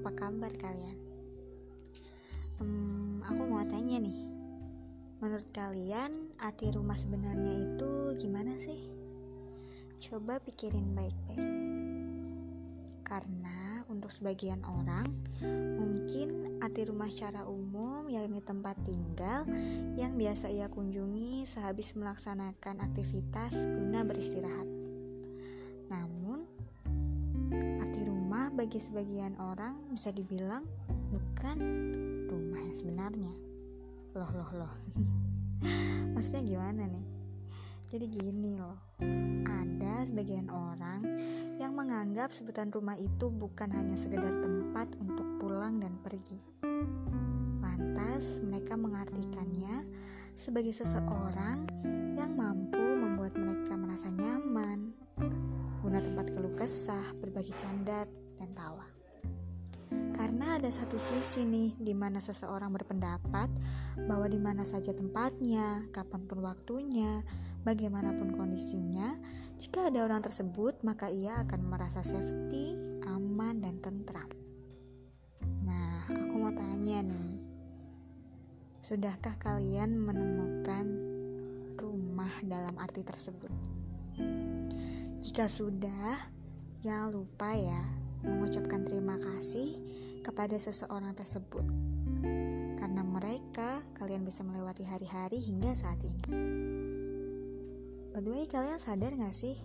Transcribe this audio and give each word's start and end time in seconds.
apa 0.00 0.16
kabar 0.16 0.48
kalian? 0.56 0.96
Hmm, 2.56 3.20
aku 3.20 3.44
mau 3.44 3.60
tanya 3.68 4.00
nih, 4.00 4.16
menurut 5.20 5.44
kalian 5.52 6.32
arti 6.40 6.72
rumah 6.72 6.96
sebenarnya 6.96 7.68
itu 7.68 8.16
gimana 8.16 8.48
sih? 8.56 8.88
Coba 10.00 10.40
pikirin 10.40 10.96
baik-baik. 10.96 11.52
Karena 13.04 13.84
untuk 13.92 14.08
sebagian 14.08 14.64
orang, 14.64 15.04
mungkin 15.76 16.56
arti 16.64 16.88
rumah 16.88 17.12
secara 17.12 17.44
umum 17.44 18.08
yakni 18.08 18.40
tempat 18.40 18.80
tinggal 18.80 19.44
yang 20.00 20.16
biasa 20.16 20.48
ia 20.48 20.72
kunjungi 20.72 21.44
sehabis 21.44 21.92
melaksanakan 21.92 22.80
aktivitas 22.88 23.68
guna 23.68 24.00
beristirahat. 24.08 24.79
Bagi 28.50 28.82
sebagian 28.82 29.38
orang 29.38 29.78
bisa 29.94 30.10
dibilang 30.10 30.66
bukan 31.14 31.58
rumah 32.26 32.60
yang 32.60 32.76
sebenarnya. 32.76 33.34
Loh, 34.18 34.30
loh, 34.34 34.50
loh. 34.58 34.72
Maksudnya 36.14 36.42
gimana 36.42 36.82
nih? 36.90 37.06
Jadi 37.90 38.06
gini 38.10 38.58
loh. 38.58 38.78
Ada 39.46 40.10
sebagian 40.10 40.50
orang 40.50 41.06
yang 41.58 41.78
menganggap 41.78 42.34
sebutan 42.34 42.74
rumah 42.74 42.98
itu 42.98 43.30
bukan 43.30 43.70
hanya 43.70 43.94
sekedar 43.94 44.34
tempat 44.42 44.94
untuk 44.98 45.26
pulang 45.38 45.78
dan 45.78 45.94
pergi. 46.02 46.42
Lantas 47.62 48.42
mereka 48.42 48.74
mengartikannya 48.74 49.86
sebagai 50.34 50.74
seseorang 50.74 51.66
yang 52.18 52.34
mampu 52.34 52.82
membuat 52.82 53.38
mereka 53.38 53.78
merasa 53.78 54.10
nyaman, 54.10 54.90
guna 55.82 55.98
tempat 56.02 56.30
keluh 56.34 56.54
kesah, 56.54 57.14
berbagi 57.18 57.54
canda, 57.54 58.06
dan 58.40 58.50
tawa. 58.56 58.88
Karena 60.16 60.56
ada 60.56 60.68
satu 60.72 60.96
sisi 60.96 61.44
nih 61.44 61.76
di 61.80 61.92
mana 61.96 62.20
seseorang 62.20 62.72
berpendapat 62.72 63.48
bahwa 64.08 64.26
di 64.28 64.40
mana 64.40 64.64
saja 64.64 64.92
tempatnya, 64.92 65.84
kapan 65.92 66.28
pun 66.28 66.44
waktunya, 66.44 67.24
bagaimanapun 67.64 68.36
kondisinya, 68.36 69.16
jika 69.60 69.92
ada 69.92 70.04
orang 70.08 70.24
tersebut 70.24 70.80
maka 70.84 71.12
ia 71.12 71.40
akan 71.44 71.60
merasa 71.68 72.00
safety, 72.00 72.76
aman 73.08 73.60
dan 73.60 73.80
tentram. 73.84 74.28
Nah, 75.64 76.08
aku 76.08 76.34
mau 76.36 76.52
tanya 76.52 77.04
nih. 77.04 77.40
Sudahkah 78.80 79.36
kalian 79.36 80.00
menemukan 80.00 80.84
rumah 81.76 82.32
dalam 82.44 82.76
arti 82.80 83.04
tersebut? 83.04 83.52
Jika 85.20 85.48
sudah, 85.48 86.16
jangan 86.80 87.12
lupa 87.12 87.52
ya 87.52 87.99
mengucapkan 88.24 88.84
terima 88.84 89.16
kasih 89.18 89.80
kepada 90.20 90.56
seseorang 90.56 91.16
tersebut. 91.16 91.64
Karena 92.76 93.02
mereka, 93.04 93.84
kalian 93.96 94.24
bisa 94.24 94.44
melewati 94.44 94.84
hari-hari 94.84 95.40
hingga 95.40 95.72
saat 95.72 96.00
ini. 96.04 96.24
By 98.10 98.20
the 98.24 98.30
way, 98.30 98.44
kalian 98.44 98.80
sadar 98.82 99.14
gak 99.16 99.32
sih? 99.32 99.56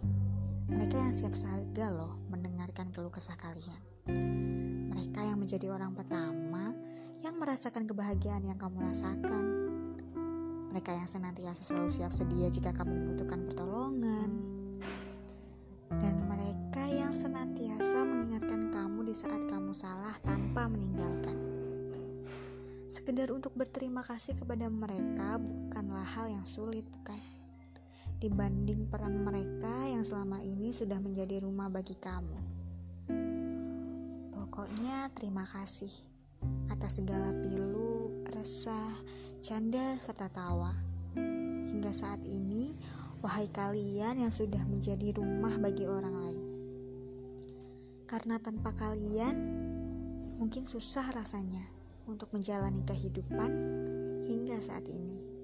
Mereka 0.66 0.98
yang 0.98 1.14
siap 1.14 1.36
saga 1.38 1.94
loh 1.94 2.18
mendengarkan 2.32 2.90
keluh 2.96 3.12
kesah 3.12 3.38
kalian. 3.38 3.82
Mereka 4.90 5.22
yang 5.22 5.38
menjadi 5.38 5.70
orang 5.70 5.94
pertama 5.94 6.74
yang 7.22 7.36
merasakan 7.38 7.86
kebahagiaan 7.86 8.48
yang 8.48 8.58
kamu 8.58 8.82
rasakan. 8.86 9.46
Mereka 10.72 10.92
yang 10.92 11.08
senantiasa 11.08 11.64
selalu 11.64 11.90
siap 11.92 12.12
sedia 12.12 12.48
jika 12.52 12.76
kamu 12.76 13.04
membutuhkan 13.04 13.46
pertolongan. 13.48 14.15
Senantiasa 17.26 18.06
mengingatkan 18.06 18.70
kamu 18.70 19.10
di 19.10 19.18
saat 19.18 19.50
kamu 19.50 19.74
salah 19.74 20.14
tanpa 20.22 20.70
meninggalkan. 20.70 21.34
Sekedar 22.86 23.34
untuk 23.34 23.58
berterima 23.58 24.06
kasih 24.06 24.38
kepada 24.38 24.70
mereka 24.70 25.42
bukanlah 25.42 26.06
hal 26.06 26.30
yang 26.30 26.46
sulit, 26.46 26.86
bukan? 26.86 27.18
Dibanding 28.22 28.94
peran 28.94 29.26
mereka 29.26 29.74
yang 29.90 30.06
selama 30.06 30.38
ini 30.46 30.70
sudah 30.70 31.02
menjadi 31.02 31.42
rumah 31.42 31.66
bagi 31.66 31.98
kamu. 31.98 32.38
Pokoknya 34.30 35.10
terima 35.18 35.50
kasih 35.50 35.90
atas 36.70 37.02
segala 37.02 37.34
pilu, 37.42 38.22
resah, 38.38 39.02
canda, 39.42 39.98
serta 39.98 40.30
tawa. 40.30 40.78
Hingga 41.74 41.90
saat 41.90 42.22
ini, 42.30 42.78
wahai 43.26 43.50
kalian 43.50 44.22
yang 44.22 44.30
sudah 44.30 44.62
menjadi 44.70 45.18
rumah 45.18 45.58
bagi 45.58 45.90
orang 45.90 46.14
lain. 46.22 46.55
Karena 48.06 48.38
tanpa 48.38 48.70
kalian, 48.78 49.36
mungkin 50.38 50.62
susah 50.62 51.10
rasanya 51.10 51.66
untuk 52.06 52.30
menjalani 52.38 52.86
kehidupan 52.86 53.52
hingga 54.30 54.62
saat 54.62 54.86
ini. 54.86 55.35